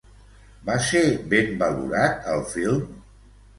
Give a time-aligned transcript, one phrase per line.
[0.69, 1.01] Va ser
[1.35, 2.83] ben valorat el film?